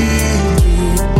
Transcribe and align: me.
me. 0.00 1.19